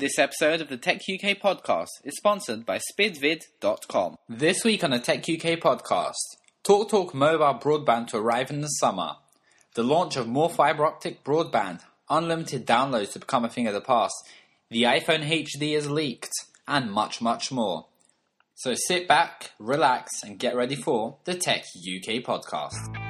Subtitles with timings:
[0.00, 4.16] This episode of the Tech UK podcast is sponsored by SpidVid.com.
[4.30, 6.14] This week on the Tech UK podcast,
[6.62, 9.16] Talk Talk mobile broadband to arrive in the summer,
[9.74, 13.82] the launch of more fiber optic broadband, unlimited downloads to become a thing of the
[13.82, 14.14] past,
[14.70, 16.32] the iPhone HD is leaked,
[16.66, 17.84] and much, much more.
[18.54, 23.09] So sit back, relax, and get ready for the Tech UK podcast.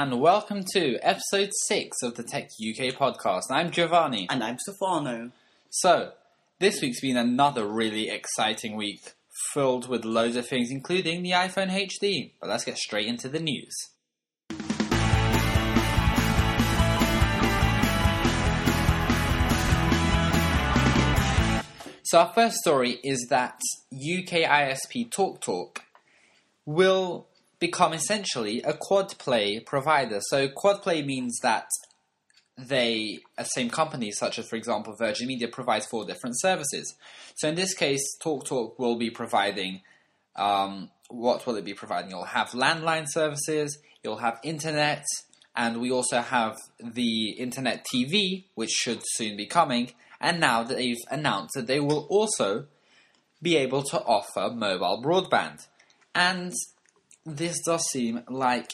[0.00, 3.50] And welcome to episode 6 of the Tech UK podcast.
[3.50, 4.28] I'm Giovanni.
[4.30, 5.32] And I'm Stefano.
[5.70, 6.12] So,
[6.60, 9.14] this week's been another really exciting week,
[9.52, 12.30] filled with loads of things, including the iPhone HD.
[12.40, 13.74] But let's get straight into the news.
[22.04, 23.58] So, our first story is that
[23.92, 25.78] UK ISP TalkTalk
[26.64, 27.26] will
[27.60, 30.20] become essentially a quad play provider.
[30.20, 31.68] So, quad play means that
[32.56, 36.94] they, a same company, such as, for example, Virgin Media, provides four different services.
[37.36, 39.82] So, in this case, TalkTalk will be providing.
[40.36, 42.10] Um, what will it be providing?
[42.10, 45.04] You'll have landline services, you'll have internet,
[45.56, 49.90] and we also have the internet TV, which should soon be coming.
[50.20, 52.66] And now that they've announced that they will also
[53.40, 55.66] be able to offer mobile broadband.
[56.14, 56.52] And
[57.24, 58.72] this does seem like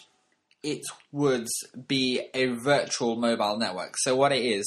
[0.62, 1.46] it would
[1.88, 3.94] be a virtual mobile network.
[3.98, 4.64] So what it is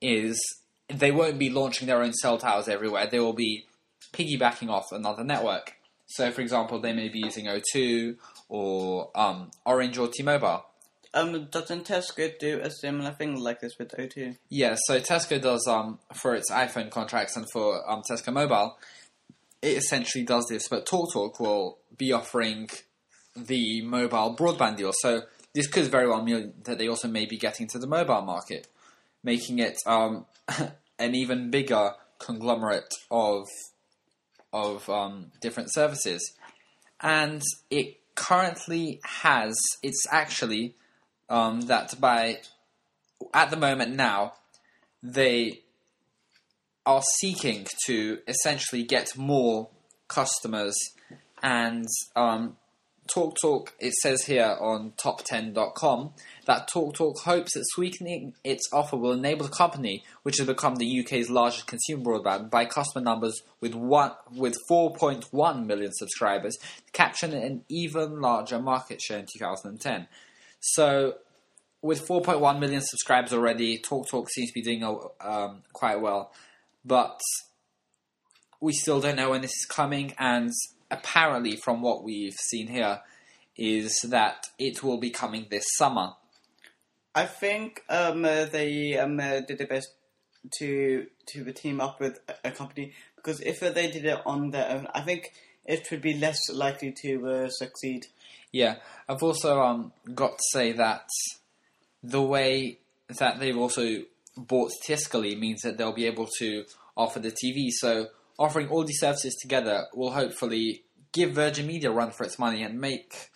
[0.00, 0.40] is
[0.88, 3.06] they won't be launching their own cell towers everywhere.
[3.06, 3.66] They will be
[4.12, 5.74] piggybacking off another network.
[6.06, 8.16] So, for example, they may be using O2
[8.48, 10.64] or um, Orange or T-Mobile.
[11.12, 14.36] Um, doesn't Tesco do a similar thing like this with O2?
[14.48, 18.78] Yeah, so Tesco does um, for its iPhone contracts and for um, Tesco Mobile.
[19.62, 22.68] It essentially does this, but TalkTalk will be offering
[23.36, 24.92] the mobile broadband deal.
[25.00, 25.22] So
[25.54, 28.68] this could very well mean that they also may be getting to the mobile market,
[29.22, 30.26] making it um,
[30.98, 33.46] an even bigger conglomerate of
[34.52, 36.32] of um, different services.
[37.00, 39.54] And it currently has.
[39.82, 40.74] It's actually
[41.28, 42.38] um, that by
[43.32, 44.34] at the moment now
[45.02, 45.60] they
[46.84, 49.68] are seeking to essentially get more
[50.08, 50.76] customers
[51.42, 52.56] and um,
[53.08, 56.12] TalkTalk, it says here on top10.com
[56.46, 61.00] that TalkTalk hopes that sweetening its offer will enable the company, which has become the
[61.00, 66.56] UK's largest consumer broadband by customer numbers with one with 4.1 million subscribers,
[66.92, 70.06] capture an even larger market share in 2010.
[70.60, 71.14] So,
[71.82, 74.82] with 4.1 million subscribers already, TalkTalk seems to be doing
[75.20, 76.32] um, quite well,
[76.84, 77.20] but
[78.60, 80.52] we still don't know when this is coming, and
[80.90, 83.00] apparently, from what we've seen here,
[83.56, 86.12] is that it will be coming this summer.
[87.14, 89.88] I think um, uh, they um, uh, did their best
[90.58, 94.50] to to team up with a, a company because if uh, they did it on
[94.50, 95.32] their own, I think
[95.64, 98.06] it would be less likely to uh, succeed.
[98.52, 98.76] Yeah,
[99.08, 101.08] I've also um, got to say that
[102.02, 102.78] the way
[103.18, 104.02] that they've also
[104.36, 106.64] bought Tiscali means that they'll be able to
[106.96, 107.70] offer the TV.
[107.70, 108.08] So
[108.38, 112.62] offering all these services together will hopefully give Virgin Media a run for its money
[112.62, 113.30] and make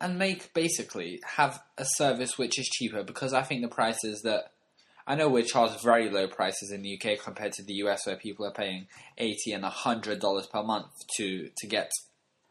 [0.00, 4.52] and make basically have a service which is cheaper because I think the prices that
[5.06, 8.16] I know we're charged very low prices in the UK compared to the US where
[8.16, 8.86] people are paying
[9.18, 11.90] eighty and hundred dollars per month to to get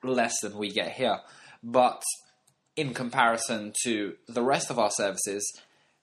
[0.03, 1.19] less than we get here.
[1.63, 2.01] But
[2.75, 5.45] in comparison to the rest of our services,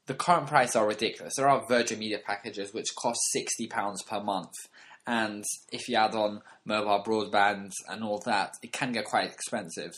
[0.06, 1.34] the current prices are ridiculous.
[1.36, 4.52] There are Virgin Media packages which cost sixty pounds per month,
[5.06, 9.92] and if you add on mobile broadband and all that, it can get quite expensive.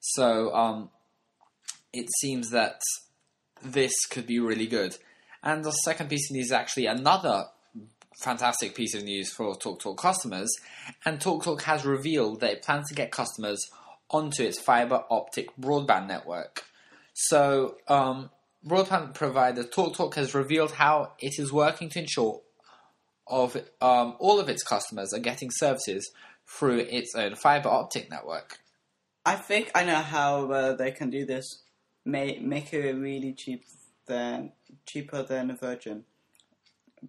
[0.00, 0.90] So um,
[1.92, 2.80] it seems that
[3.62, 4.96] this could be really good.
[5.42, 7.46] And the second piece of news is actually another
[8.20, 10.50] fantastic piece of news for TalkTalk customers.
[11.04, 13.60] And TalkTalk has revealed that it plans to get customers
[14.10, 16.64] onto its fiber optic broadband network.
[17.14, 18.30] So, um,
[18.66, 22.40] broadband provider TalkTalk has revealed how it is working to ensure
[23.26, 26.10] of um, all of its customers are getting services
[26.46, 28.58] through its own fiber optic network.
[29.24, 31.62] I think I know how uh, they can do this.
[32.04, 33.64] Make make it really cheap
[34.06, 34.52] than
[34.86, 36.04] cheaper than Virgin,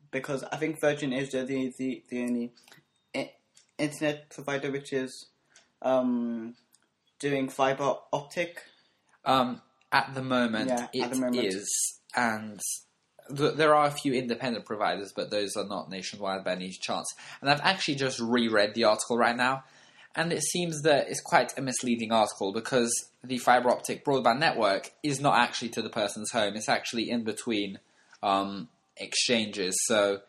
[0.09, 1.43] because I think Virgin is the
[1.77, 2.51] the, the only
[3.77, 5.27] internet provider which is
[5.81, 6.55] um,
[7.19, 8.63] doing fiber optic.
[9.25, 9.61] Um,
[9.91, 11.45] at the moment, Yeah, it at the moment.
[11.45, 12.59] is, and
[13.35, 17.07] th- there are a few independent providers, but those are not nationwide by any chance.
[17.41, 19.63] And I've actually just reread the article right now,
[20.15, 22.91] and it seems that it's quite a misleading article because
[23.23, 26.55] the fiber optic broadband network is not actually to the person's home.
[26.55, 27.79] It's actually in between
[28.23, 30.21] um, exchanges, so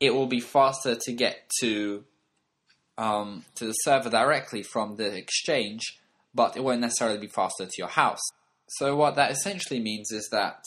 [0.00, 2.04] it will be faster to get to
[2.98, 5.98] um, to the server directly from the exchange,
[6.34, 8.20] but it won't necessarily be faster to your house.
[8.68, 10.64] So what that essentially means is that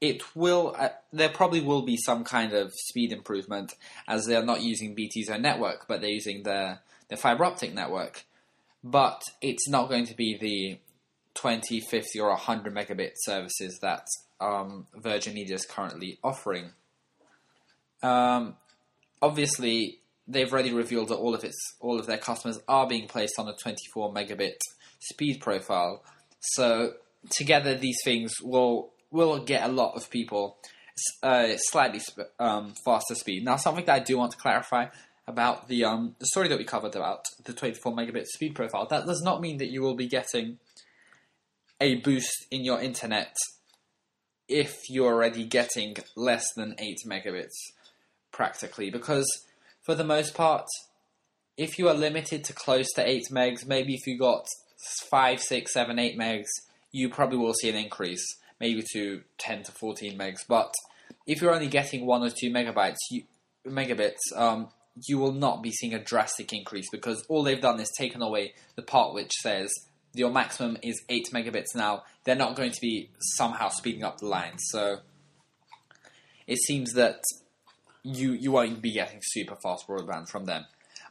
[0.00, 3.74] it will uh, there probably will be some kind of speed improvement
[4.06, 6.78] as they are not using BT's own network, but they're using the
[7.08, 8.24] the fiber optic network.
[8.84, 10.78] But it's not going to be the
[11.34, 14.06] 20, 50, or 100 megabit services that
[14.40, 16.70] um, Virgin Media is currently offering.
[18.02, 18.54] Um,
[19.20, 19.98] obviously,
[20.28, 23.48] they've already revealed that all of its all of their customers are being placed on
[23.48, 24.58] a 24 megabit
[25.00, 26.02] speed profile.
[26.40, 26.94] So
[27.30, 30.58] together, these things will will get a lot of people
[31.22, 33.44] uh, slightly sp- um, faster speed.
[33.44, 34.86] Now, something that I do want to clarify
[35.26, 38.86] about the um, the story that we covered about the 24 megabit speed profile.
[38.86, 40.58] That does not mean that you will be getting
[41.80, 43.36] a boost in your internet
[44.48, 47.52] if you're already getting less than 8 megabits
[48.32, 49.28] practically because
[49.82, 50.66] for the most part
[51.56, 54.46] if you are limited to close to 8 megs maybe if you got
[55.10, 56.46] 5 6 7 8 megs
[56.90, 60.72] you probably will see an increase maybe to 10 to 14 megs but
[61.26, 63.22] if you're only getting 1 or 2 megabytes you,
[63.66, 64.68] megabits um,
[65.06, 68.54] you will not be seeing a drastic increase because all they've done is taken away
[68.76, 69.72] the part which says
[70.14, 72.02] your maximum is 8 megabits now.
[72.24, 74.58] They're not going to be somehow speeding up the line.
[74.58, 74.98] So
[76.46, 77.20] it seems that
[78.02, 80.64] you you won't be getting super fast broadband from them.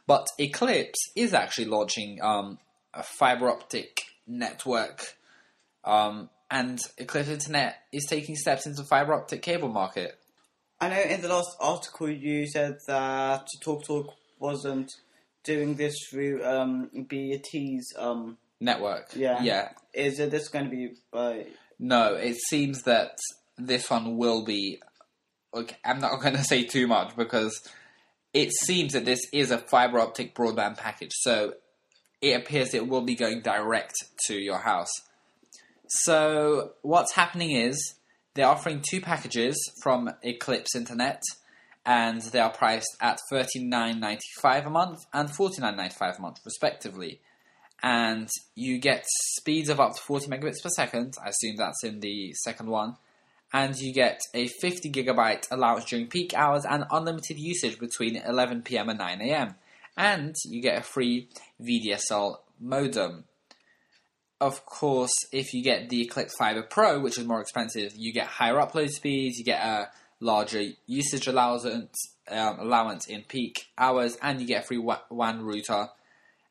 [0.06, 2.58] But Eclipse is actually launching um,
[2.94, 5.04] a fiber optic network,
[5.84, 10.18] um, and Eclipse Internet is taking steps into the fiber optic cable market.
[10.80, 14.08] I know in the last article you said that TalkTalk
[14.38, 14.90] wasn't
[15.44, 19.42] doing this through um, BT's um, Network, Yeah.
[19.42, 19.68] yeah.
[19.94, 21.46] Is it this going to be by?
[21.78, 23.16] No, it seems that
[23.56, 24.80] this one will be.
[25.54, 27.60] Okay, I'm not going to say too much because
[28.34, 31.54] it seems that this is a fiber optic broadband package, so
[32.20, 33.94] it appears it will be going direct
[34.26, 34.90] to your house.
[35.88, 37.94] So what's happening is
[38.34, 41.22] they're offering two packages from Eclipse Internet,
[41.86, 45.94] and they are priced at thirty nine ninety five a month and forty nine ninety
[45.94, 47.20] five a month, respectively.
[47.82, 49.06] And you get
[49.36, 51.14] speeds of up to forty megabits per second.
[51.24, 52.96] I assume that's in the second one.
[53.50, 58.60] And you get a 50 gigabyte allowance during peak hours and unlimited usage between 11
[58.60, 59.54] pm and 9 am.
[59.96, 63.24] And you get a free VDSL modem.
[64.40, 68.26] Of course, if you get the Eclipse Fiber Pro, which is more expensive, you get
[68.26, 69.90] higher upload speeds, you get a
[70.20, 71.92] larger usage allowance,
[72.30, 75.88] um, allowance in peak hours, and you get a free wa- WAN router.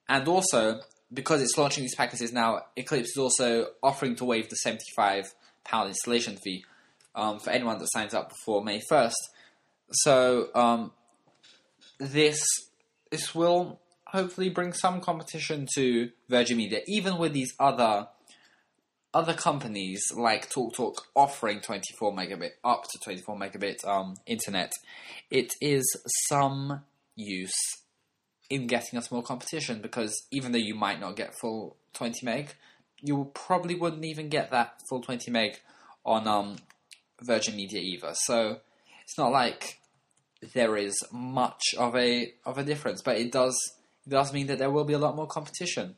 [0.10, 0.82] And also,
[1.14, 5.34] because it's launching these packages now, Eclipse is also offering to waive the £75
[5.88, 6.66] installation fee
[7.16, 9.16] um, for anyone that signs up before May 1st.
[9.92, 10.92] So, um,
[12.00, 12.44] this
[13.10, 13.80] this will
[14.12, 18.08] hopefully bring some competition to Virgin Media, even with these other
[19.14, 24.72] other companies like TalkTalk offering 24 megabit up to 24 megabit um, internet.
[25.32, 25.86] It is
[26.28, 26.82] some
[27.16, 27.56] use
[28.50, 32.54] in getting us more competition because even though you might not get full 20 meg,
[33.02, 35.54] you probably wouldn't even get that full 20 meg
[36.06, 36.58] on um,
[37.22, 38.14] Virgin Media either.
[38.14, 38.60] So
[39.04, 39.80] it's not like
[40.54, 43.58] there is much of a of a difference, but it does
[44.08, 45.96] it does mean that there will be a lot more competition.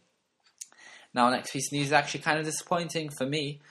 [1.13, 3.61] Now, next piece of news is actually kind of disappointing for me,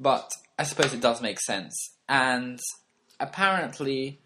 [0.00, 1.74] but I suppose it does make sense.
[2.08, 2.58] And
[3.20, 4.18] apparently,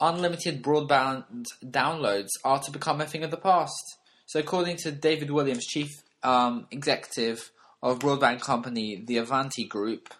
[0.00, 3.96] unlimited broadband downloads are to become a thing of the past.
[4.26, 5.88] So, according to David Williams, chief
[6.22, 7.50] um, executive
[7.82, 10.12] of broadband company the Avanti Group,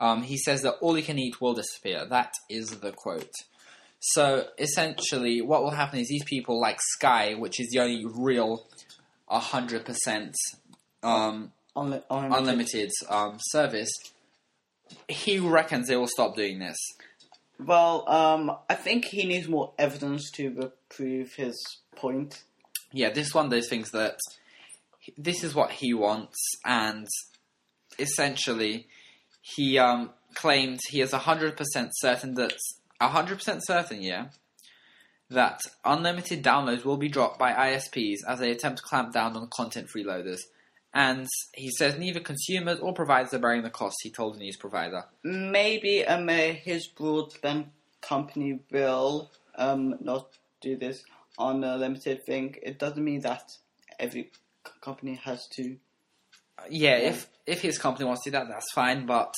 [0.00, 2.04] um, he says that all you can eat will disappear.
[2.06, 3.32] That is the quote.
[3.98, 8.66] So essentially, what will happen is these people, like Sky, which is the only real
[9.30, 10.34] 100%
[11.02, 12.38] um, Unli- unlimited.
[12.38, 13.90] unlimited um, service,
[15.08, 16.76] he reckons they will stop doing this.
[17.58, 21.56] Well, um, I think he needs more evidence to prove his
[21.96, 22.42] point.
[22.92, 24.18] Yeah, this is one of those things that
[25.16, 27.06] this is what he wants, and
[27.98, 28.86] essentially,
[29.40, 31.56] he um, claimed he is 100%
[31.92, 32.56] certain that
[33.00, 34.26] 100% certain, yeah,
[35.30, 39.48] that unlimited downloads will be dropped by ISPs as they attempt to clamp down on
[39.54, 40.38] content freeloaders.
[40.94, 43.96] And he says neither consumers or providers are bearing the cost.
[44.02, 45.04] He told the news provider.
[45.22, 47.66] Maybe um, uh, his broadband
[48.00, 50.28] company will um, not
[50.62, 51.02] do this
[51.36, 52.54] on a limited thing.
[52.62, 53.42] It doesn't mean that
[53.98, 54.30] every
[54.80, 55.76] company has to.
[56.70, 57.08] Yeah, Yeah.
[57.10, 59.04] if if his company wants to do that, that's fine.
[59.04, 59.34] But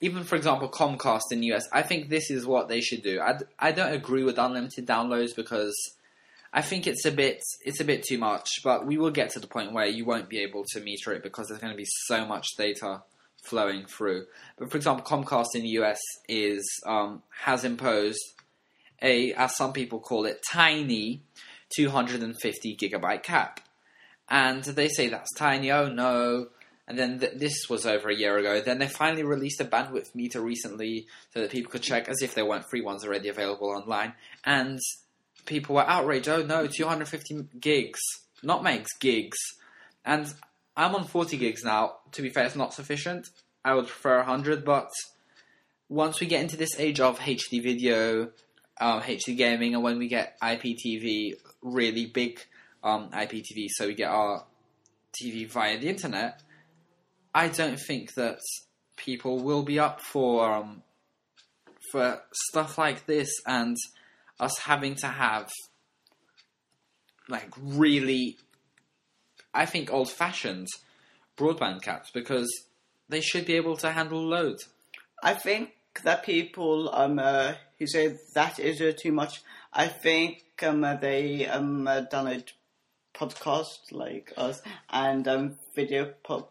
[0.00, 3.20] even for example, Comcast in the US, I think this is what they should do.
[3.20, 5.74] I, I don't agree with unlimited downloads because
[6.52, 8.48] I think it's a bit it's a bit too much.
[8.64, 11.22] But we will get to the point where you won't be able to meter it
[11.22, 13.02] because there's going to be so much data
[13.42, 14.26] flowing through.
[14.58, 18.20] But for example, Comcast in the US is um, has imposed
[19.02, 21.22] a, as some people call it, tiny
[21.74, 23.60] 250 gigabyte cap.
[24.28, 26.48] And they say that's tiny, oh no.
[26.90, 28.60] And then th- this was over a year ago.
[28.60, 32.34] Then they finally released a bandwidth meter recently so that people could check as if
[32.34, 34.14] there weren't free ones already available online.
[34.44, 34.80] And
[35.46, 38.00] people were outraged, oh no, 250 gigs.
[38.42, 39.38] Not megs, gigs.
[40.04, 40.34] And
[40.76, 41.98] I'm on 40 gigs now.
[42.10, 43.28] To be fair, it's not sufficient.
[43.64, 44.88] I would prefer 100, but
[45.88, 48.30] once we get into this age of HD video,
[48.80, 52.40] um, HD gaming, and when we get IPTV, really big
[52.82, 54.44] um, IPTV, so we get our
[55.12, 56.42] TV via the internet,
[57.34, 58.40] I don't think that
[58.96, 60.82] people will be up for um,
[61.90, 63.76] for stuff like this and
[64.38, 65.50] us having to have
[67.28, 68.36] like really,
[69.54, 70.68] I think old fashioned
[71.36, 72.50] broadband caps because
[73.08, 74.68] they should be able to handle loads.
[75.22, 75.70] I think
[76.04, 79.42] that people um uh, who say that is uh, too much.
[79.72, 82.52] I think um uh, they um uh, download
[83.14, 86.48] podcasts like us and um video po-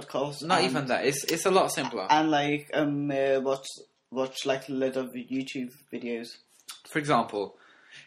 [0.00, 0.42] podcasts.
[0.42, 1.04] Not and, even that.
[1.04, 2.06] It's it's a lot simpler.
[2.10, 3.66] and like um uh, watch
[4.10, 6.36] watch like a lot of YouTube videos.
[6.88, 7.56] For example,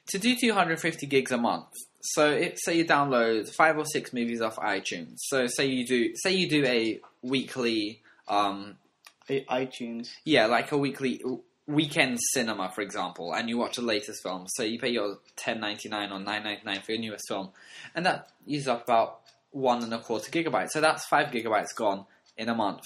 [0.08, 1.68] to do 250 gigs a month.
[2.02, 5.16] So it, say you download five or six movies off iTunes.
[5.18, 8.78] So say you do say you do a weekly um
[9.30, 10.10] i- iTunes.
[10.24, 11.22] yeah, like a weekly
[11.68, 14.46] weekend cinema, for example, and you watch the latest film.
[14.48, 17.50] So you pay your ten ninety nine or nine ninety nine for your newest film,
[17.94, 19.20] and that uses up about
[19.52, 20.70] one and a quarter gigabytes.
[20.72, 22.06] So that's five gigabytes gone
[22.38, 22.84] in a month.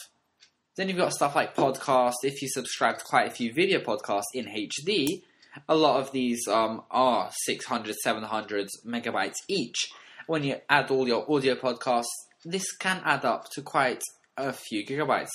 [0.76, 2.24] Then you've got stuff like podcasts.
[2.24, 5.22] If you subscribe to quite a few video podcasts in HD,
[5.70, 9.90] a lot of these um, are 600, 700 megabytes each.
[10.26, 12.06] When you add all your audio podcasts,
[12.44, 14.02] this can add up to quite
[14.36, 15.30] a few gigabytes.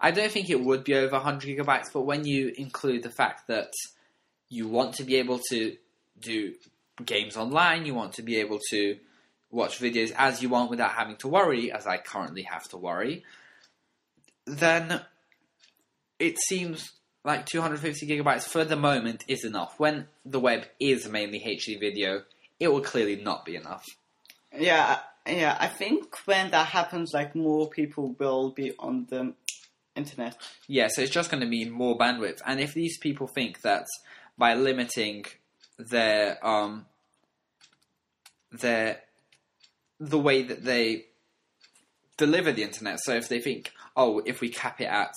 [0.00, 3.48] I don't think it would be over 100 gigabytes, but when you include the fact
[3.48, 3.72] that
[4.48, 5.76] you want to be able to
[6.20, 6.54] do
[7.04, 8.96] games online, you want to be able to
[9.54, 13.24] watch videos as you want without having to worry, as I currently have to worry,
[14.46, 15.00] then
[16.18, 16.92] it seems
[17.24, 19.78] like 250 gigabytes for the moment is enough.
[19.78, 22.22] When the web is mainly HD video,
[22.60, 23.84] it will clearly not be enough.
[24.56, 25.56] Yeah, yeah.
[25.58, 29.34] I think when that happens, like more people will be on the
[29.96, 30.36] internet.
[30.66, 32.40] Yeah, so it's just going to mean more bandwidth.
[32.46, 33.86] And if these people think that
[34.36, 35.24] by limiting
[35.78, 36.86] their um
[38.52, 39.00] their
[40.00, 41.06] the way that they
[42.16, 45.12] deliver the internet, so if they think, oh, if we cap it at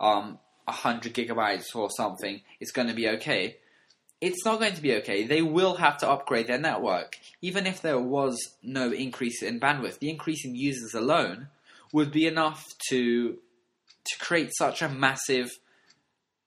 [0.00, 3.56] um hundred gigabytes or something, it's going to be okay.
[4.20, 5.24] It's not going to be okay.
[5.24, 7.16] They will have to upgrade their network.
[7.42, 11.48] Even if there was no increase in bandwidth, the increase in users alone
[11.92, 13.38] would be enough to
[14.06, 15.50] to create such a massive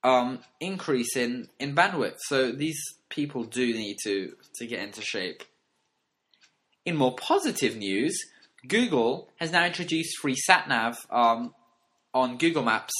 [0.02, 2.16] um, increase in, in bandwidth.
[2.18, 2.78] So these
[3.08, 5.42] people do need to, to get into shape.
[6.84, 8.18] In more positive news,
[8.68, 11.54] Google has now introduced free SatNav um,
[12.12, 12.92] on Google Maps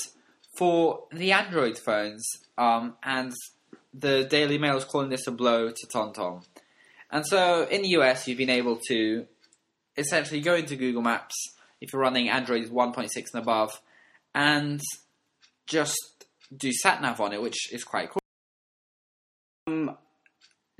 [0.56, 2.26] for the Android phones,
[2.56, 3.32] um, and
[3.92, 6.44] the Daily Mail is calling this a blow to TomTom.
[7.10, 9.26] And so in the US, you've been able to
[9.96, 11.34] essentially go into Google Maps
[11.80, 13.80] if you're running Android 1.6 and above,
[14.34, 14.80] and
[15.66, 16.26] just
[16.56, 18.20] do sat nav on it, which is quite cool.
[19.66, 19.96] Um,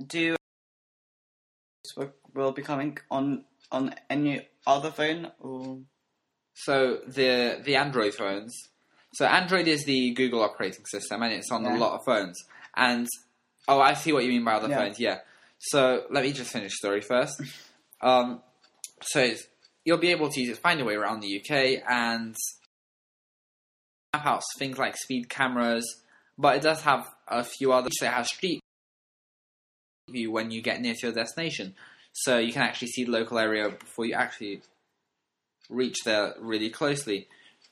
[0.05, 0.37] do
[2.35, 5.79] will be coming on on any other phone or
[6.55, 8.55] So the the Android phones.
[9.15, 11.77] So Android is the Google operating system, and it's on Yeah.
[11.77, 12.37] a lot of phones.
[12.77, 13.07] And
[13.69, 14.79] oh, I see what you mean by other Yeah.
[14.79, 14.99] phones.
[15.01, 15.19] Yeah.
[15.59, 17.41] So let me just finish the story first.
[18.01, 18.43] um,
[19.03, 19.33] so
[19.85, 22.35] you'll be able to use it, find your way around the UK, and
[24.13, 25.85] map out things like speed cameras.
[26.37, 27.91] But it does have a few other.
[27.93, 28.61] So it has street
[30.11, 31.75] view when you get near to your destination,
[32.15, 34.63] so you can actually see the local area before you actually
[35.69, 37.27] reach there really closely.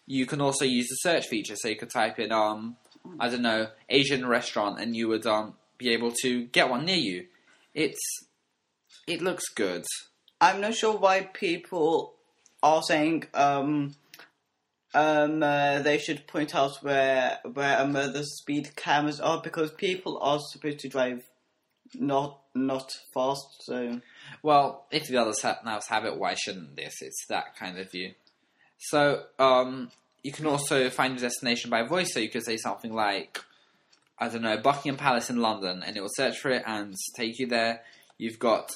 [0.07, 2.77] You can also use the search feature, so you could type in, um,
[3.21, 6.97] I don't know, Asian restaurant, and you would um, be able to get one near
[6.97, 7.27] you.
[7.73, 8.01] It's
[9.07, 9.85] it looks good.
[10.41, 12.15] I'm not sure why people
[12.65, 13.95] are saying um,
[14.93, 20.19] um, uh, they should point out where where um, the speed cameras are because people
[20.21, 21.23] are supposed to drive
[21.95, 23.63] not not fast.
[23.63, 24.01] So
[24.43, 26.95] Well, if the others ha- now have it, why shouldn't this?
[27.01, 28.13] It's that kind of view.
[28.79, 29.91] So, um,
[30.23, 33.41] you can also find your destination by voice, so you could say something like,
[34.19, 37.39] I don't know, Buckingham Palace in London, and it will search for it and take
[37.39, 37.83] you there.
[38.19, 38.71] You've got,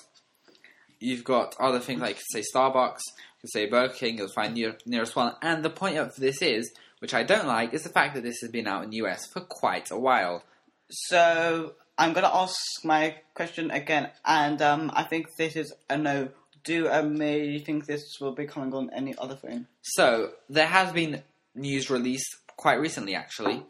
[0.99, 4.77] you've got other things like, say Starbucks, you could say Burger King, you'll find near,
[4.87, 5.35] nearest one.
[5.43, 8.41] And the point of this is, which I don't like, is the fact that this
[8.41, 10.43] has been out in the US for quite a while.
[10.89, 16.29] so I'm gonna ask my question again, and um, I think this is a no.
[16.65, 19.69] Do um, you think this will be coming on any other phone?
[19.83, 21.23] So there has been
[21.55, 23.63] news released quite recently, actually,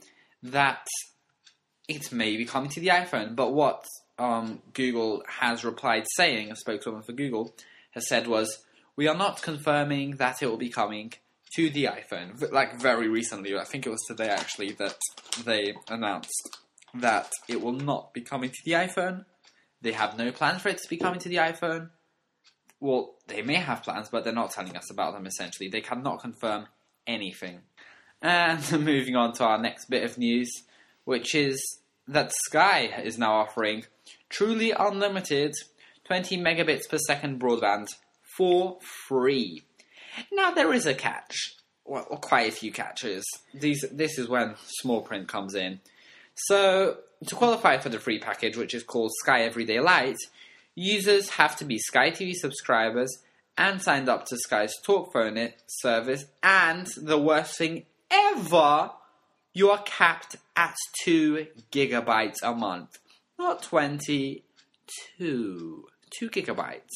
[0.43, 0.87] that
[1.89, 3.37] it may be coming to the iPhone.
[3.37, 3.85] But what
[4.19, 7.55] um, Google has replied saying, a spokeswoman for Google
[7.93, 8.59] has said was,
[8.97, 11.13] "We are not confirming that it will be coming
[11.55, 14.99] to the iPhone." Like very recently, I think it was today actually that
[15.45, 16.59] they announced
[17.01, 19.25] that it will not be coming to the iPhone.
[19.83, 21.91] They have no plans for it to be coming to the iPhone.
[22.81, 25.69] Well, they may have plans, but they're not telling us about them essentially.
[25.69, 26.67] They cannot confirm
[27.07, 27.61] anything.
[28.23, 30.51] And moving on to our next bit of news,
[31.05, 33.85] which is that Sky is now offering
[34.29, 35.55] truly unlimited
[36.05, 37.89] 20 megabits per second broadband
[38.37, 39.63] for free.
[40.33, 41.57] Now, there is a catch.
[41.85, 43.25] Well, quite a few catches.
[43.55, 45.81] These, this is when small print comes in.
[46.37, 50.19] So, to qualify for the free package, which is called Sky Everyday Lite,
[50.75, 53.11] users have to be Sky TV subscribers
[53.57, 56.27] and signed up to Sky's Talk Phone service.
[56.43, 58.91] And the worst thing ever,
[59.55, 62.99] you are capped at 2 gigabytes a month.
[63.39, 64.45] Not 20,
[65.19, 65.89] 2.
[66.19, 66.93] 2 gigabytes.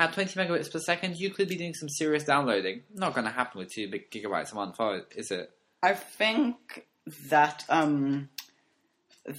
[0.00, 2.82] At 20 megabits per second, you could be doing some serious downloading.
[2.92, 5.50] Not going to happen with 2 big gigabytes a month, oh, is it?
[5.82, 6.86] I think
[7.30, 8.28] that um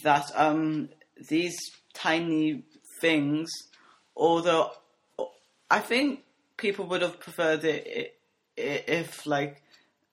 [0.04, 0.90] that um
[1.30, 1.58] these
[1.94, 2.64] tiny
[3.00, 3.50] things,
[4.16, 4.72] although
[5.70, 6.24] I think
[6.58, 8.18] people would have preferred it
[8.58, 9.64] if like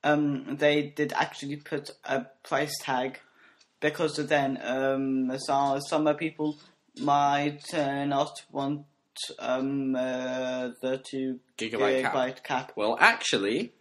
[0.04, 3.20] um they did actually put a price tag
[3.80, 6.58] because then um some some people
[7.00, 8.84] might uh, not want
[9.38, 12.44] um uh, the two Gigabyte cap.
[12.44, 12.72] cap.
[12.76, 13.72] Well, actually,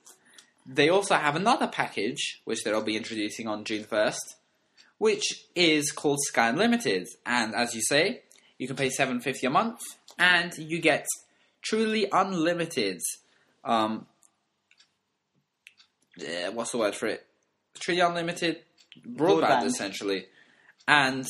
[0.65, 4.35] they also have another package which they'll be introducing on June 1st,
[4.97, 7.07] which is called Sky Unlimited.
[7.25, 8.21] And as you say,
[8.57, 9.79] you can pay 750 a month
[10.17, 11.05] and you get
[11.63, 13.01] truly unlimited
[13.63, 14.05] um
[16.53, 17.25] what's the word for it?
[17.79, 18.61] Truly unlimited
[19.07, 19.65] broadband, Broadband.
[19.65, 20.25] essentially.
[20.87, 21.27] And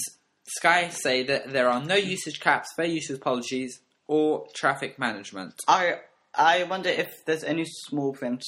[0.47, 5.55] Sky say that there are no usage caps, fair usage policies, or traffic management.
[5.67, 5.99] I
[6.33, 8.43] I wonder if there's any small print.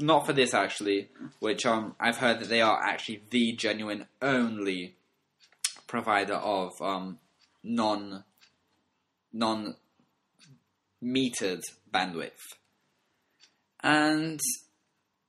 [0.00, 1.08] Not for this actually,
[1.40, 4.96] which um I've heard that they are actually the genuine only
[5.86, 7.18] provider of um
[7.62, 8.24] non
[9.32, 9.76] non
[11.02, 11.60] metered
[11.92, 12.30] bandwidth.
[13.82, 14.40] And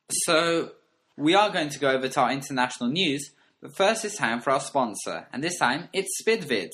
[0.09, 0.71] so
[1.17, 3.31] we are going to go over to our international news,
[3.61, 6.69] but first it's time for our sponsor, and this time it's Spidvid.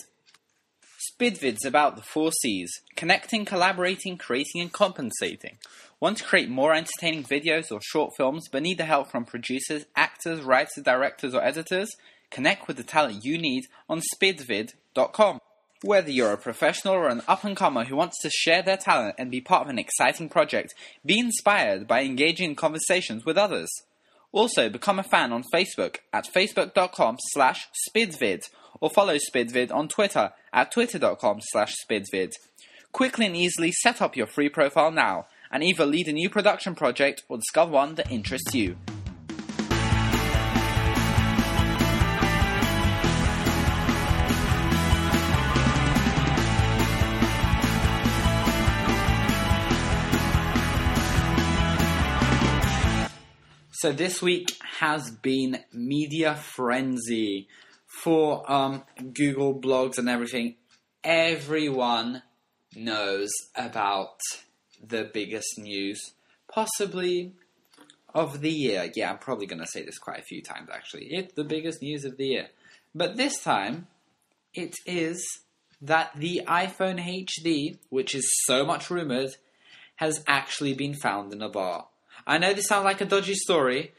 [1.19, 5.57] Spidvid's about the four C's connecting, collaborating, creating, and compensating.
[5.99, 9.85] Want to create more entertaining videos or short films but need the help from producers,
[9.95, 11.89] actors, writers, directors, or editors?
[12.29, 15.39] Connect with the talent you need on spidvid.com.
[15.81, 19.15] Whether you're a professional or an up and comer who wants to share their talent
[19.17, 23.69] and be part of an exciting project, be inspired by engaging in conversations with others.
[24.31, 30.31] Also, become a fan on Facebook at facebook.com slash spidvid or follow Spidvid on Twitter
[30.53, 32.33] at twitter.com slash spidvid.
[32.91, 36.75] Quickly and easily set up your free profile now and either lead a new production
[36.75, 38.77] project or discover one that interests you.
[53.79, 57.47] So this week has been media frenzy
[57.85, 58.83] for um,
[59.13, 60.55] Google blogs and everything.
[61.03, 62.23] Everyone
[62.75, 64.17] knows about
[64.85, 66.13] the biggest news,
[66.51, 67.33] possibly
[68.13, 68.91] of the year.
[68.95, 71.07] Yeah, I'm probably going to say this quite a few times actually.
[71.11, 72.47] It's the biggest news of the year.
[72.95, 73.87] But this time,
[74.53, 75.23] it is
[75.81, 79.35] that the iPhone HD, which is so much rumored,
[79.97, 81.87] has actually been found in a bar.
[82.25, 83.93] I know this sounds like a dodgy story,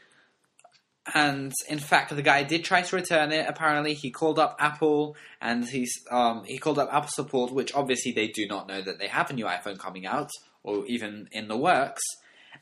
[1.13, 3.45] and in fact, the guy did try to return it.
[3.47, 8.11] Apparently, he called up Apple and he's um, he called up Apple support, which obviously
[8.11, 10.29] they do not know that they have a new iPhone coming out,
[10.63, 12.01] or even in the works,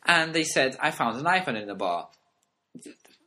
[0.05, 2.09] and they said, "I found an iPhone in the bar."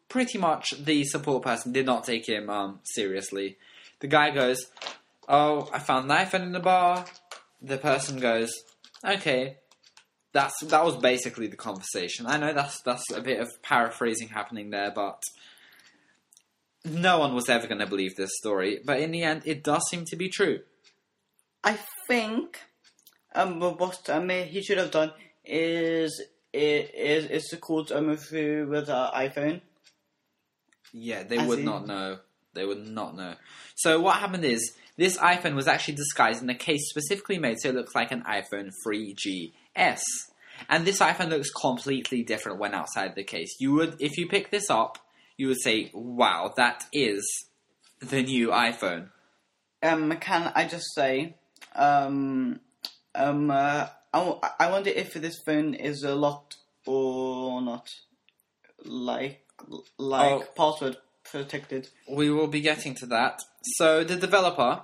[0.09, 3.59] Pretty much, the support person did not take him um, seriously.
[4.01, 4.67] The guy goes,
[5.29, 7.05] "Oh, I found an iPhone in the bar."
[7.63, 8.53] The person goes,
[9.05, 9.59] "Okay."
[10.33, 12.27] That's that was basically the conversation.
[12.27, 15.21] I know that's that's a bit of paraphrasing happening there, but
[16.85, 18.81] no one was ever going to believe this story.
[18.85, 20.61] But in the end, it does seem to be true.
[21.63, 22.61] I think
[23.35, 25.13] um what um, he should have done
[25.45, 29.61] is is is to call um through with an iPhone.
[30.93, 31.65] Yeah, they I would see.
[31.65, 32.19] not know.
[32.53, 33.35] They would not know.
[33.77, 37.69] So what happened is this iPhone was actually disguised in a case specifically made so
[37.69, 40.01] it looks like an iPhone 3GS.
[40.69, 43.55] And this iPhone looks completely different when outside the case.
[43.61, 44.99] You would, if you pick this up,
[45.37, 47.25] you would say, "Wow, that is
[48.01, 49.09] the new iPhone."
[49.83, 51.37] Um, can I just say,
[51.75, 52.61] um,
[53.15, 57.89] um, uh, I, w- I wonder if this phone is uh, locked or not,
[58.85, 59.45] like
[59.99, 60.45] like Oh.
[60.57, 60.97] password
[61.31, 61.89] protected.
[62.11, 63.41] We will be getting to that.
[63.77, 64.83] So the developer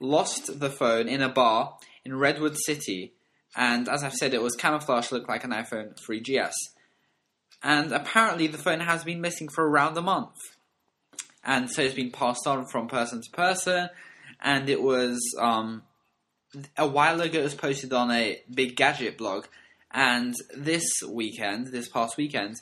[0.00, 3.12] lost the phone in a bar in Redwood City,
[3.56, 6.52] and as I've said, it was camouflaged looked like an iPhone 3GS.
[7.62, 10.36] And apparently, the phone has been missing for around a month,
[11.44, 13.88] and so it's been passed on from person to person.
[14.42, 15.82] And it was um,
[16.76, 17.40] a while ago.
[17.40, 19.46] It was posted on a big gadget blog,
[19.90, 22.56] and this weekend, this past weekend,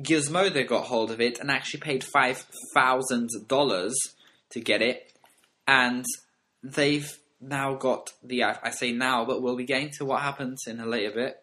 [0.00, 2.44] Gizmodo got hold of it and actually paid five
[2.74, 3.94] thousand dollars
[4.50, 5.12] to get it,
[5.66, 6.04] and
[6.62, 8.44] they've now got the.
[8.44, 11.38] I say now, but we'll be getting to what happens in a later bit.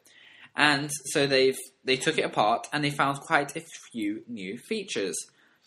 [0.56, 5.16] And so they've they took it apart and they found quite a few new features.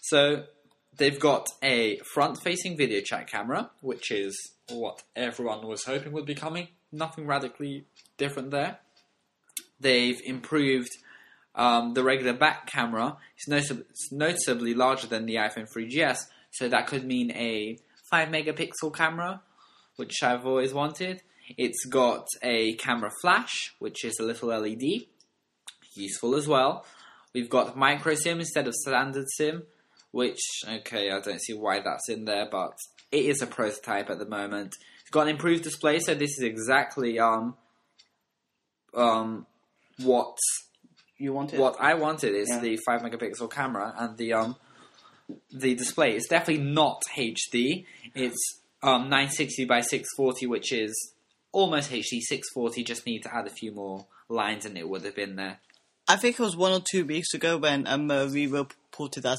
[0.03, 0.45] So
[0.97, 6.35] they've got a front-facing video chat camera, which is what everyone was hoping would be
[6.35, 6.69] coming.
[6.91, 7.85] Nothing radically
[8.17, 8.79] different there.
[9.81, 10.91] They've improved
[11.55, 16.87] um, the regular back camera is noticeably, noticeably larger than the iPhone 3GS, so that
[16.87, 17.79] could mean a
[18.11, 19.43] 5 megapixel camera,
[19.97, 21.23] which I've always wanted.
[21.59, 25.07] It's got a camera flash, which is a little LED,
[25.95, 26.87] useful as well.
[27.35, 29.65] We've got micro SIM instead of standard SIM,
[30.11, 32.75] which, okay, I don't see why that's in there, but
[33.13, 34.75] it is a prototype at the moment.
[35.03, 37.57] It's got an improved display, so this is exactly um,
[38.95, 39.47] um,
[40.03, 40.37] what
[41.19, 41.61] You want it?
[41.61, 42.61] what I wanted is Yeah.
[42.61, 44.57] the five megapixel camera and the um
[45.53, 46.15] the display.
[46.17, 47.87] It's definitely not HD.
[48.15, 50.93] It's um 960 by 640, which is
[51.53, 52.21] almost HD.
[52.21, 55.59] 640 just need to add a few more lines, and it would have been there.
[56.09, 59.39] I think it was one or two weeks ago when um uh, we reported that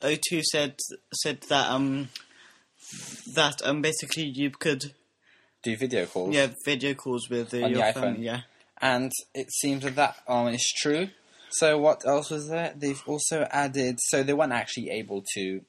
[0.00, 0.76] O2 said
[1.12, 2.08] said that um
[3.34, 4.92] that um basically you could
[5.62, 6.34] Do video calls.
[6.34, 7.94] yeah video calls with uh, On the your iPhone.
[7.94, 8.40] phone yeah.
[8.80, 11.08] and it seems that that um, is true.
[11.50, 12.74] So what else was there?
[12.76, 13.96] They've also added.
[14.00, 15.62] So they weren't actually able to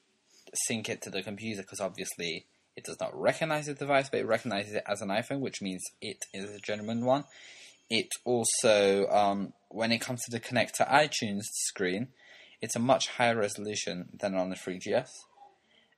[0.67, 4.27] sync it to the computer because obviously it does not recognize the device, but it
[4.27, 7.23] recognizes it as an iPhone, which means it is a genuine one.
[7.89, 12.10] It also, um, when it comes to the connect to iTunes screen,
[12.62, 15.08] it's a much higher resolution than on the 3GS.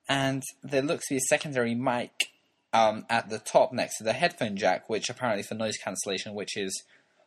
[0.09, 2.31] And there looks to be a secondary mic
[2.73, 6.57] um, at the top next to the headphone jack, which apparently for noise cancellation, which
[6.57, 6.83] is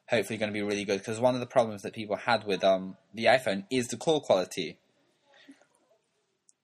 [0.09, 2.63] hopefully going to be really good because one of the problems that people had with
[2.63, 4.79] um, the iPhone is the call quality.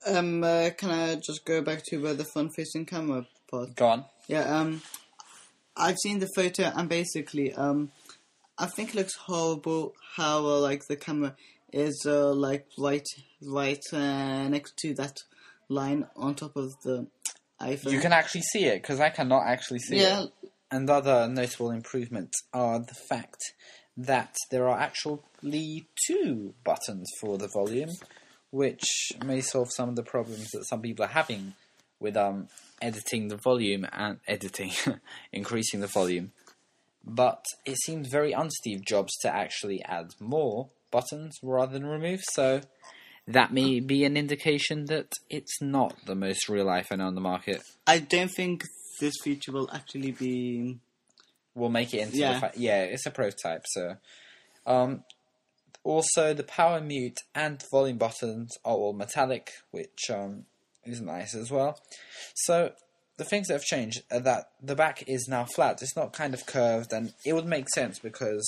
[0.06, 3.76] Um, uh, can I just go back to uh, the front-facing camera part?
[3.76, 4.04] Go on.
[4.28, 4.42] Yeah.
[4.42, 4.82] Um,
[5.76, 7.90] I've seen the photo and basically, um,
[8.58, 11.34] I think it looks horrible how uh, like the camera
[11.72, 13.06] is uh, like right,
[13.42, 15.16] right uh, next to that
[15.70, 17.06] line on top of the
[17.60, 17.92] iPhone.
[17.92, 20.24] You can actually see it because I cannot actually see yeah.
[20.24, 20.30] it.
[20.70, 23.40] And other notable improvements are the fact
[23.96, 27.90] that there are actually two buttons for the volume,
[28.50, 31.54] which may solve some of the problems that some people are having
[31.98, 32.48] with um,
[32.80, 34.72] editing the volume and editing,
[35.32, 36.32] increasing the volume.
[37.04, 42.60] But it seems very un-Steve Jobs to actually add more buttons rather than remove, so
[43.32, 47.62] that may be an indication that it's not the most real iPhone on the market.
[47.86, 48.64] I don't think
[49.00, 50.78] this feature will actually be.
[51.54, 52.34] We'll make it into Yeah.
[52.34, 53.64] the fa- yeah, it's a prototype.
[53.66, 53.96] So,
[54.66, 55.04] um,
[55.82, 60.46] also the power mute and volume buttons are all metallic, which um
[60.84, 61.78] is nice as well.
[62.34, 62.72] So
[63.16, 65.82] the things that have changed are that the back is now flat.
[65.82, 68.46] It's not kind of curved, and it would make sense because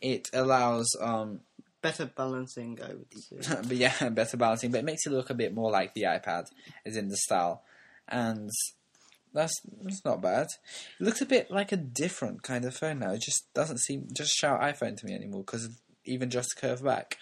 [0.00, 1.40] it allows um
[1.80, 3.56] Better balancing, I would say.
[3.66, 6.46] but yeah, better balancing, but it makes it look a bit more like the iPad,
[6.84, 7.62] as in the style.
[8.08, 8.50] And
[9.34, 10.46] That's that's not bad.
[10.98, 13.12] It looks a bit like a different kind of phone now.
[13.12, 15.68] It just doesn't seem just shout iPhone to me anymore because
[16.04, 17.18] even just curved back.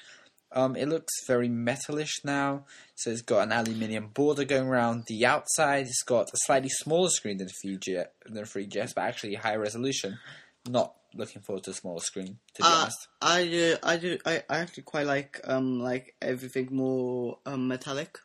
[0.52, 2.64] Um, it looks very metalish now.
[2.94, 5.86] So it's got an aluminium border going around the outside.
[5.86, 10.18] It's got a slightly smaller screen than the 3G, than 3GS, but actually higher resolution.
[10.68, 13.08] Not looking forward to a smaller screen, to be Uh, honest.
[13.20, 18.18] I do, I do, I, I actually quite like um like everything more um, metallic.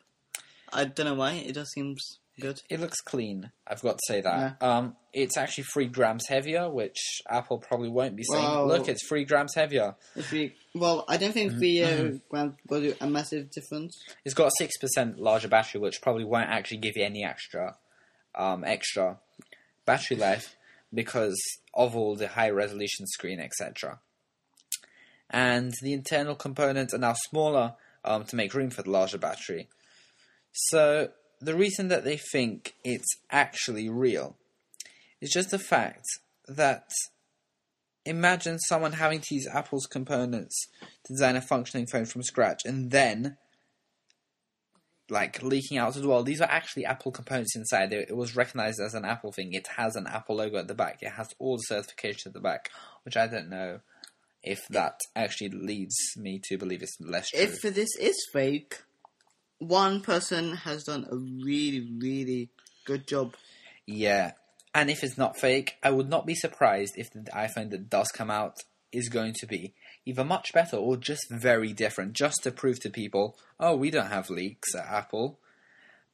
[0.74, 1.34] I don't know why.
[1.34, 2.62] It just seems good.
[2.70, 3.52] It looks clean.
[3.68, 4.62] I've got to say that.
[4.62, 6.98] Um, it's actually three grams heavier, which
[7.30, 8.44] Apple probably won't be saying.
[8.44, 8.66] Wow.
[8.66, 9.96] Look, it's three grams heavier.
[10.32, 14.02] We, well, I don't think the uh, Grand will do a massive difference.
[14.24, 17.76] It's got a six percent larger battery, which probably won't actually give you any extra,
[18.34, 19.18] um, extra
[19.86, 20.56] battery life
[20.94, 21.40] because
[21.74, 24.00] of all the high resolution screen, etc.
[25.30, 29.70] And the internal components are now smaller um, to make room for the larger battery.
[30.52, 34.36] So the reason that they think it's actually real
[35.22, 36.06] is just the fact
[36.48, 36.90] that
[38.06, 40.68] imagine someone having to use Apple's components
[41.06, 43.38] to design a functioning phone from scratch and then
[45.12, 46.24] like leaking out as well.
[46.24, 47.92] These are actually Apple components inside.
[47.92, 49.54] It, was recognized as an Apple thing.
[49.54, 51.00] It has an Apple logo at the back.
[51.04, 52.72] It has all the certification at the back,
[53.04, 53.82] which I don't know
[54.42, 57.42] if that actually leads me to believe it's less true.
[57.42, 58.82] If this is fake,
[59.60, 62.50] one person has done a really, really
[62.86, 63.36] good job.
[63.86, 64.32] Yeah.
[64.74, 68.08] And if it's not fake, I would not be surprised if the iPhone that does
[68.08, 68.56] come out
[68.94, 69.74] is going to be
[70.06, 74.08] either much better or just very different, just to prove to people, oh, we don't
[74.08, 75.40] have leaks at Apple.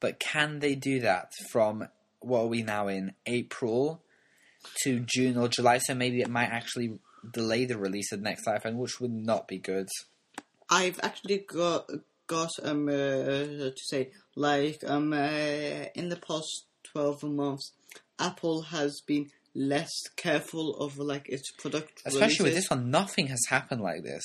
[0.00, 1.88] But can they do that from
[2.20, 4.02] what are we now in April
[4.82, 5.78] to June or July?
[5.78, 6.98] So maybe it might actually
[7.32, 9.88] delay the release of the next iPhone, which would not be good.
[10.70, 11.90] I've actually got
[12.26, 17.72] got um uh, to say like um uh, in the past twelve months,
[18.18, 23.40] Apple has been less careful of like its product Especially with this one, nothing has
[23.50, 24.22] happened like this.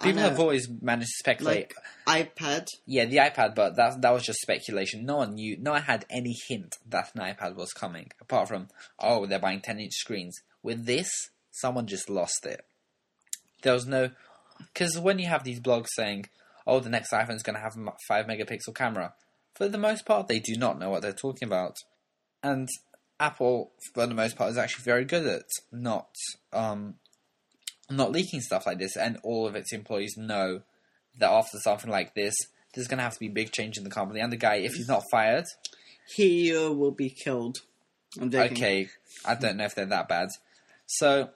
[0.00, 1.72] People have always managed to speculate.
[2.06, 2.66] like iPad.
[2.86, 5.04] Yeah, the iPad, but that that was just speculation.
[5.04, 5.56] No one knew.
[5.58, 8.68] No one had any hint that an iPad was coming, apart from
[9.00, 10.40] oh, they're buying ten-inch screens.
[10.62, 11.10] With this,
[11.50, 12.64] someone just lost it.
[13.62, 14.10] There was no
[14.72, 16.26] because when you have these blogs saying,
[16.64, 19.14] "Oh, the next iPhone's going to have a five megapixel camera,"
[19.56, 21.74] for the most part, they do not know what they're talking about,
[22.40, 22.68] and
[23.20, 26.08] Apple, for the most part, is actually very good at not
[26.52, 26.94] um,
[27.90, 30.62] not leaking stuff like this, and all of its employees know
[31.18, 32.34] that after something like this,
[32.74, 34.20] there's going to have to be big change in the company.
[34.20, 35.46] And the guy, if he's not fired,
[36.14, 37.58] He uh, will be killed.
[38.20, 38.88] I'm okay,
[39.24, 40.28] I don't know if they're that bad.
[40.86, 41.30] So,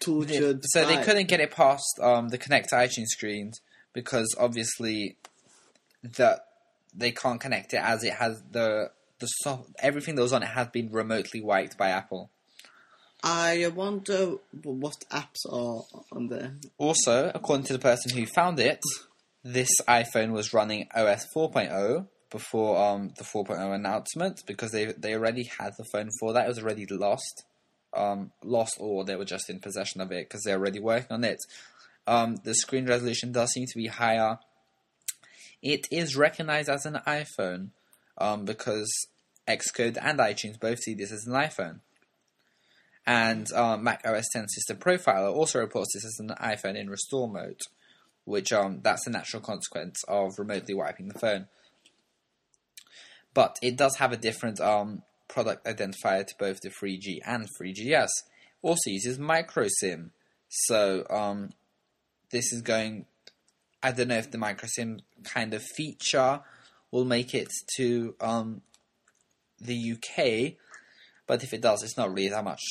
[0.00, 0.60] Tortured.
[0.64, 3.60] so they couldn't get it past um, the Connect iTunes screens
[3.94, 5.16] because obviously
[6.02, 6.40] that
[6.94, 10.46] they can't connect it as it has the the soft, everything that was on it
[10.46, 12.30] has been remotely wiped by Apple.
[13.22, 16.54] I wonder what apps are on there.
[16.78, 18.80] Also, according to the person who found it,
[19.42, 25.50] this iPhone was running OS 4.0 before um, the 4.0 announcement because they they already
[25.58, 26.44] had the phone for that.
[26.44, 27.44] It was already lost,
[27.94, 31.24] um, lost, or they were just in possession of it because they're already working on
[31.24, 31.38] it.
[32.06, 34.38] Um, the screen resolution does seem to be higher.
[35.60, 37.70] It is recognized as an iPhone
[38.18, 38.90] um, because
[39.48, 41.80] Xcode and iTunes both see this as an iPhone.
[43.06, 47.28] And uh, Mac OS X System Profiler also reports this as an iPhone in restore
[47.28, 47.62] mode,
[48.24, 51.46] which um, that's a natural consequence of remotely wiping the phone.
[53.32, 58.08] But it does have a different um, product identifier to both the 3G and 3GS.
[58.60, 60.10] Also uses micro SIM,
[60.48, 61.50] so um,
[62.30, 63.06] this is going.
[63.80, 66.40] I don't know if the micro SIM kind of feature
[66.90, 68.62] will make it to um,
[69.60, 70.54] the UK,
[71.26, 72.62] but if it does, it's not really that much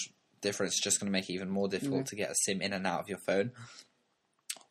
[0.42, 0.74] difference.
[0.74, 2.88] It's just going to make it even more difficult to get a SIM in and
[2.88, 3.52] out of your phone.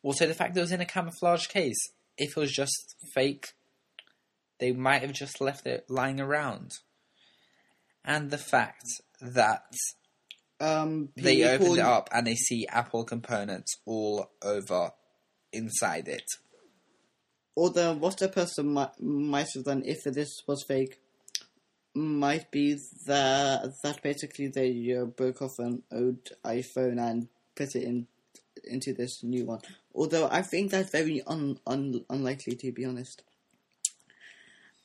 [0.02, 1.78] Also, the fact that it was in a camouflage case.
[2.18, 3.48] If it was just fake,
[4.58, 6.72] they might have just left it lying around.
[8.04, 8.84] And the fact
[9.20, 9.64] that
[10.58, 14.92] Um, they opened it up and they see Apple components all over
[15.52, 16.24] inside it.
[17.56, 21.00] Although what the person might, might have done if this was fake
[21.94, 27.84] might be that that basically they uh, broke off an old iPhone and put it
[27.84, 28.06] in
[28.64, 29.60] into this new one.
[29.94, 33.22] Although I think that's very un, un, unlikely to be honest.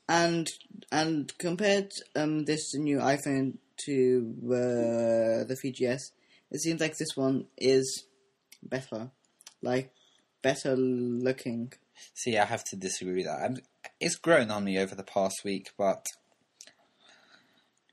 [0.07, 0.47] And
[0.91, 6.12] and compared um this new iPhone to uh, the 3GS,
[6.51, 8.05] it seems like this one is
[8.63, 9.12] better,
[9.62, 9.91] like
[10.41, 11.73] better looking.
[12.14, 13.42] See, I have to disagree with that.
[13.44, 13.58] I'm,
[14.00, 16.06] it's grown on me over the past week, but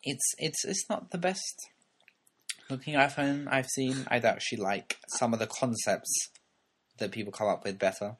[0.03, 1.55] it's it's it's not the best
[2.71, 4.07] looking iPhone I've seen.
[4.09, 6.31] I'd actually like some of the concepts
[6.99, 8.16] that people come up with better.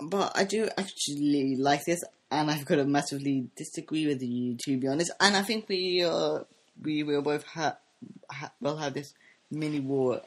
[0.00, 4.78] But I do actually like this, and I've got to massively disagree with you, to
[4.78, 5.12] be honest.
[5.20, 6.40] And I think we uh,
[6.80, 7.78] we will both ha-
[8.60, 9.14] will have this
[9.50, 10.22] mini war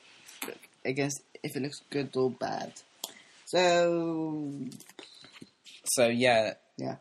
[0.83, 2.73] against if it looks good or bad.
[3.51, 4.53] So
[5.83, 6.95] So yeah, yeah,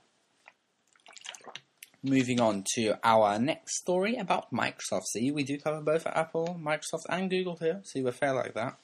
[2.03, 5.05] moving on to our next story about Microsoft.
[5.13, 7.81] See, we do cover both Apple, Microsoft, and Google here.
[7.85, 8.77] See, we're fair like that.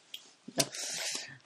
[0.56, 0.72] Yep.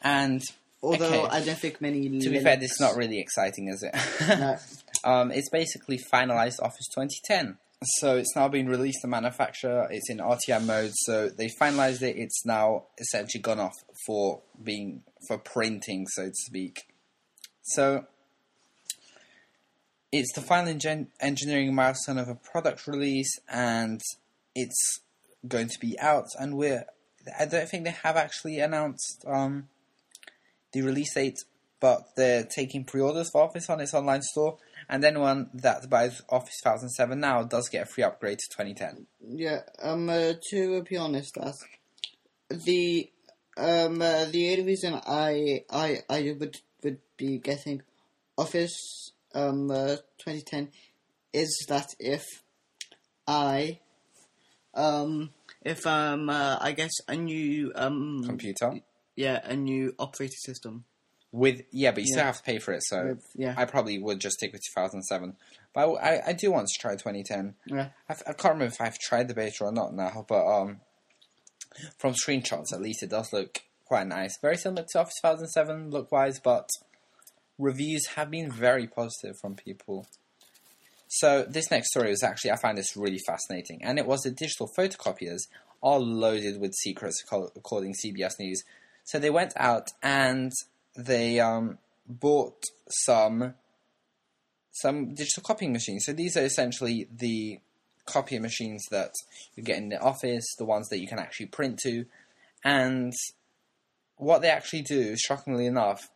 [0.02, 0.42] And
[0.82, 1.36] although Okay.
[1.36, 2.20] I don't think many.
[2.20, 3.94] to be fair, this is not really exciting, is it?
[4.38, 4.58] No.
[5.10, 7.56] um, it's basically finalized Office 2010.
[7.82, 9.88] So it's now been released to manufacturer.
[9.90, 10.92] It's in RTM mode.
[10.94, 12.16] So they finalized it.
[12.16, 13.72] It's now essentially gone off
[14.06, 16.82] for being for printing, so to speak.
[17.62, 18.04] So
[20.12, 20.78] it's the final
[21.20, 24.00] engineering milestone of a product release, and
[24.54, 25.00] it's
[25.48, 26.26] going to be out.
[26.38, 26.84] And we're
[27.38, 29.68] I don't think they have actually announced um,
[30.72, 31.38] the release date,
[31.80, 34.58] but they're taking pre-orders for Office on its online store.
[34.92, 39.06] And anyone that buys Office 2007 now does get a free upgrade to 2010.
[39.20, 41.54] Yeah, um, uh, to be honest, that
[42.50, 43.08] the
[43.56, 47.82] um uh, the only reason I I I would would be getting
[48.36, 50.70] Office um uh, 2010
[51.32, 52.24] is that if
[53.28, 53.78] I
[54.74, 55.30] um
[55.62, 58.80] if um uh, I guess a new um Computer
[59.14, 60.84] yeah a new operating system
[61.32, 62.82] with yeah, but you still have to pay for it.
[62.84, 65.36] So with, yeah I probably would just stick with 2007.
[65.72, 67.54] But I, I, I do want to try 2010.
[67.66, 70.80] yeah I've, I can't remember if I've tried the beta or not now, but um,
[71.98, 74.38] from screenshots at least, it does look quite nice.
[74.40, 76.68] Very similar to Office 2007 look wise, but
[77.58, 80.06] reviews have been very positive from people.
[81.08, 84.30] So this next story was actually I find this really fascinating, and it was the
[84.30, 85.42] digital photocopiers
[85.82, 88.62] are loaded with secrets, according to CBS News.
[89.04, 90.52] So they went out and
[90.96, 93.54] they um, bought some
[94.72, 96.04] some digital copying machines.
[96.06, 97.60] So these are essentially the
[98.06, 99.12] copying machines that
[99.54, 102.06] you get in the office, the ones that you can actually print to,
[102.64, 103.12] and
[104.16, 106.08] what they actually do, shockingly enough,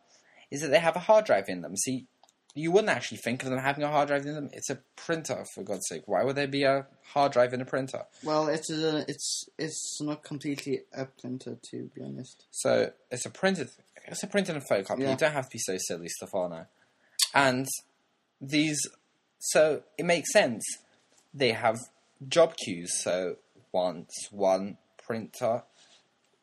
[0.51, 1.75] is that they have a hard drive in them.
[1.75, 2.05] See,
[2.53, 4.49] you wouldn't actually think of them having a hard drive in them.
[4.53, 6.03] It's a printer, for God's sake.
[6.05, 8.03] Why would there be a hard drive in a printer?
[8.23, 13.29] well it's a, it's it's not completely a printer to be honest So it's a
[13.29, 13.69] printed,
[14.07, 14.99] it's a printed and photocopy.
[14.99, 15.11] Yeah.
[15.11, 16.67] You don't have to be so silly, Stefano.
[17.33, 17.67] And
[18.41, 18.79] these,
[19.39, 20.63] so it makes sense.
[21.33, 21.79] They have
[22.27, 23.01] job queues.
[23.01, 23.37] So
[23.71, 25.63] once one printer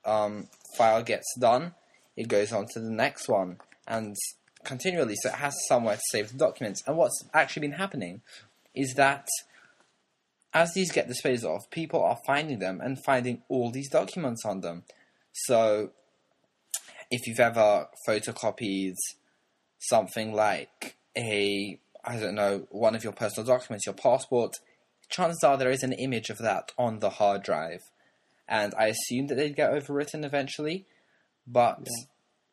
[0.05, 1.75] um, file gets done,
[2.17, 4.15] it goes on to the next one, and
[4.65, 5.17] continually.
[5.17, 6.83] So it has somewhere to save the documents.
[6.87, 8.23] And what's actually been happening
[8.75, 9.27] is that
[10.55, 14.61] as these get disposed of, people are finding them and finding all these documents on
[14.61, 14.85] them.
[15.33, 15.93] So
[17.13, 18.97] if you've ever photocopied
[19.79, 24.55] something like a I don't know one of your personal documents, your passport,
[25.09, 27.83] chances are there is an image of that on the hard drive,
[28.49, 30.87] and I assume that they'd get overwritten eventually,
[31.47, 31.87] but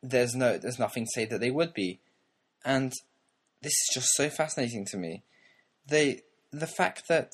[0.03, 1.99] there's no there's nothing to say that they would be,
[2.65, 2.91] and
[3.61, 5.23] this is just so fascinating to me.
[5.87, 7.31] They the fact that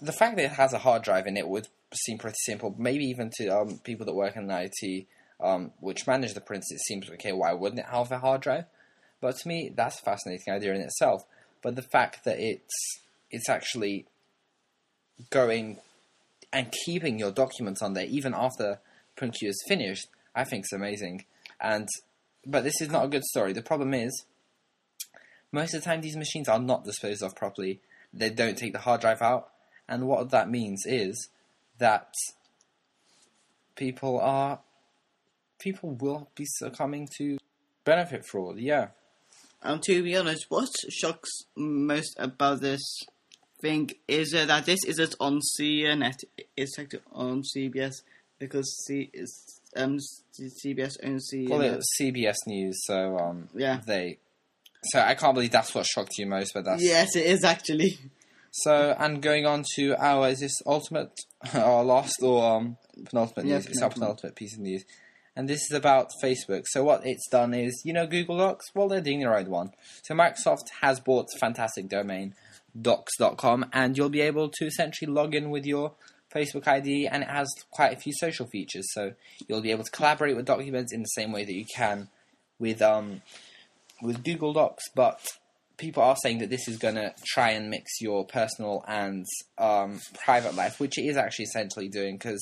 [0.00, 2.76] the fact that it has a hard drive in it would seem pretty simple.
[2.78, 5.06] Maybe even to um, people that work in IT,
[5.40, 7.32] um, which manage the prints, it seems okay.
[7.32, 8.64] Why wouldn't it have a hard drive?
[9.20, 11.22] But to me, that's a fascinating idea in itself.
[11.62, 14.06] But the fact that it's it's actually
[15.30, 15.78] going
[16.52, 18.80] and keeping your documents on there even after
[19.16, 21.24] print queue is finished, I think is amazing.
[21.60, 21.88] And
[22.46, 23.52] but this is not a good story.
[23.52, 24.24] The problem is
[25.52, 27.80] most of the time these machines are not disposed of properly.
[28.12, 29.50] They don't take the hard drive out,
[29.88, 31.28] and what that means is
[31.78, 32.12] that
[33.76, 34.60] people are
[35.58, 37.38] people will be succumbing to
[37.84, 38.58] benefit fraud.
[38.58, 38.88] Yeah.
[39.62, 42.80] And to be honest, what shocks most about this
[43.60, 46.24] thing is uh, that this isn't on CNET.
[46.56, 47.94] It's actually on CBS
[48.38, 49.98] because C is um
[50.38, 51.48] CBS owns CNET.
[51.50, 53.80] Well, it was CBS News, so um, Yeah.
[53.86, 54.18] they.
[54.84, 57.98] So I can't believe that's what shocked you most, but that's yes, it is actually.
[58.52, 61.10] So and going on to our is this ultimate
[61.54, 63.66] or last or um penultimate Yeah, news?
[63.66, 64.00] It's our penultimate.
[64.00, 64.84] penultimate piece of news.
[65.38, 66.64] And this is about Facebook.
[66.66, 68.74] So what it's done is, you know, Google Docs.
[68.74, 69.70] Well, they're doing their own one.
[70.02, 72.34] So Microsoft has bought fantastic domain
[72.80, 75.92] docs.com, and you'll be able to essentially log in with your
[76.34, 78.84] Facebook ID, and it has quite a few social features.
[78.92, 79.12] So
[79.46, 82.08] you'll be able to collaborate with documents in the same way that you can
[82.58, 83.22] with um
[84.02, 85.24] with Google Docs, but
[85.76, 89.24] people are saying that this is going to try and mix your personal and
[89.56, 92.40] um, private life, which it is actually essentially doing because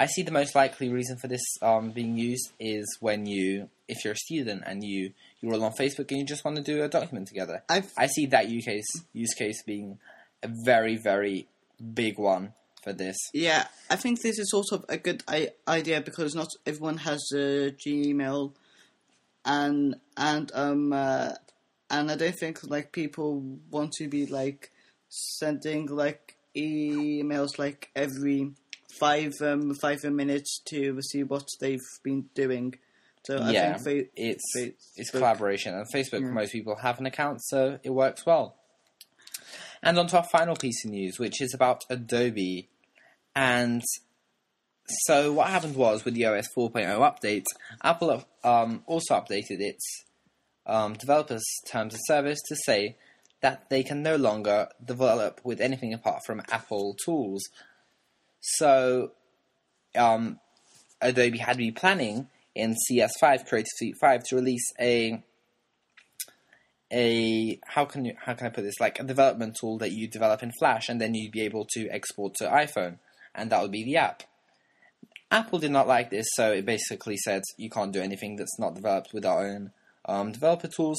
[0.00, 4.02] I see the most likely reason for this um, being used is when you, if
[4.02, 6.82] you're a student and you you're all on Facebook and you just want to do
[6.82, 7.62] a document together.
[7.68, 9.98] I've I see that use case use case being
[10.42, 11.48] a very very
[11.92, 13.16] big one for this.
[13.34, 17.20] Yeah, I think this is sort of a good I- idea because not everyone has
[17.34, 18.54] a Gmail,
[19.44, 21.32] and and um uh,
[21.90, 24.70] and I don't think like people want to be like
[25.10, 28.52] sending like emails like every
[28.98, 32.74] five um five minutes to see what they've been doing.
[33.26, 33.84] So I yeah, think
[34.16, 36.30] they, it's Facebook- it's collaboration, and Facebook Yeah.
[36.30, 38.56] most people have an account, so it works well.
[39.82, 42.68] And on to our final piece of news, which is about Adobe.
[43.34, 43.82] And
[45.06, 47.44] so what happened was with the OS 4.0 update,
[47.82, 50.04] Apple um, also updated its
[50.66, 52.96] um, developers' terms of service to say
[53.40, 57.42] that they can no longer develop with anything apart from Apple tools.
[58.40, 59.12] So
[59.96, 60.40] um,
[61.00, 65.22] Adobe had been planning in CS5 Creative Suite 5 to release a
[66.92, 70.08] a how can you how can I put this like a development tool that you
[70.08, 72.98] develop in Flash and then you'd be able to export to iPhone
[73.34, 74.24] and that would be the app.
[75.30, 78.74] Apple did not like this, so it basically said you can't do anything that's not
[78.74, 79.70] developed with our own
[80.04, 80.98] um, developer tools.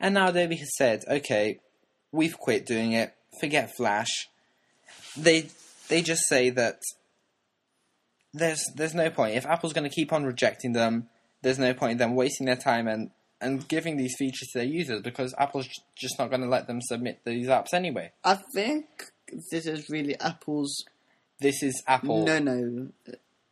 [0.00, 1.60] And now Adobe has said, okay,
[2.10, 3.14] we've quit doing it.
[3.40, 4.28] Forget Flash.
[5.16, 5.48] They
[5.88, 6.80] they just say that
[8.32, 11.08] there's there's no point if Apple's going to keep on rejecting them.
[11.42, 13.10] There's no point in them wasting their time and
[13.40, 16.80] and giving these features to their users because Apple's just not going to let them
[16.80, 18.12] submit these apps anyway.
[18.24, 18.86] I think
[19.50, 20.84] this is really Apple's
[21.40, 22.24] This is Apple.
[22.24, 22.88] no no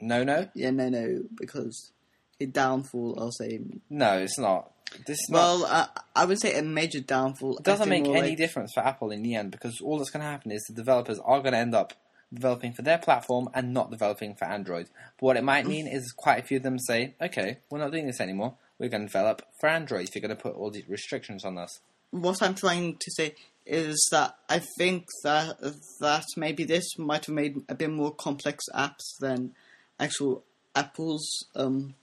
[0.01, 1.93] no, no, yeah no no because
[2.41, 4.18] a downfall I'll say no.
[4.18, 4.72] It's not.
[5.07, 5.39] This is not.
[5.39, 7.59] Well, I, I would say a major downfall.
[7.59, 10.22] It doesn't make any like- difference for Apple in the end because all that's going
[10.24, 11.93] to happen is the developers are going to end up
[12.33, 14.89] developing for their platform and not developing for Android.
[15.18, 17.93] But what it might mean is quite a few of them say, okay, we're not
[17.93, 18.55] doing this anymore.
[18.78, 21.59] We're going to develop for Android if you're going to put all these restrictions on
[21.59, 21.80] us.
[22.11, 25.57] What I'm trying to say is that I think that
[26.01, 29.55] that maybe this might have made a bit more complex apps than
[30.01, 30.43] actual
[30.74, 31.47] Apple's.
[31.55, 31.95] Um,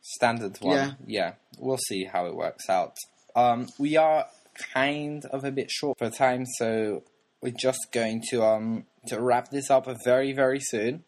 [0.00, 0.76] Standard one.
[0.76, 0.92] Yeah.
[1.06, 1.32] Yeah.
[1.58, 2.94] We'll see how it works out.
[3.36, 4.26] Um, we are
[4.72, 7.02] kind of a bit short for time, so
[7.42, 11.04] we're just going to um to wrap this up very very soon.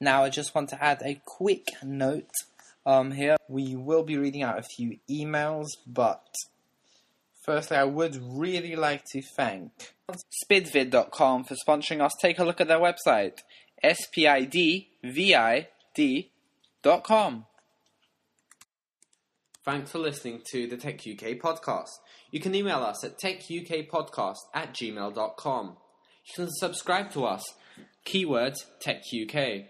[0.00, 2.30] Now I just want to add a quick note
[2.84, 3.36] um here.
[3.48, 6.24] We will be reading out a few emails, but
[7.44, 9.94] firstly I would really like to thank
[10.44, 12.12] spidvid.com for sponsoring us.
[12.20, 13.38] Take a look at their website.
[13.82, 16.30] S P I D V I D
[16.82, 17.46] dot com.
[19.64, 21.90] Thanks for listening to the Tech UK podcast.
[22.32, 25.66] You can email us at techukpodcast at gmail.com.
[25.66, 27.44] You can subscribe to us,
[28.04, 29.66] keyword Tech UK.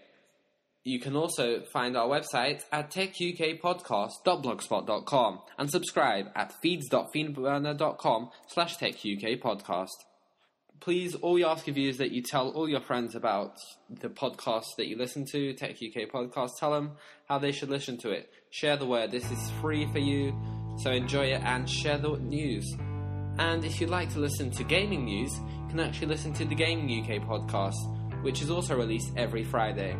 [0.84, 9.86] You can also find our website at techukpodcast.blogspot.com and subscribe at feeds.feedburner.com slash techukpodcast.
[10.80, 13.58] Please, all we ask of you is that you tell all your friends about
[13.88, 16.58] the podcast that you listen to, Tech UK Podcast.
[16.58, 16.96] Tell them
[17.28, 18.28] how they should listen to it.
[18.50, 19.12] Share the word.
[19.12, 20.34] This is free for you,
[20.82, 22.66] so enjoy it and share the news.
[23.38, 26.54] And if you'd like to listen to gaming news, you can actually listen to the
[26.54, 29.96] Gaming UK podcast, which is also released every Friday.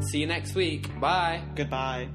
[0.00, 0.88] See you next week.
[1.00, 1.42] Bye.
[1.54, 2.08] goodbye.